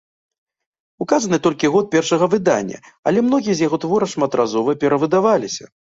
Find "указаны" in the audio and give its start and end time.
1.03-1.37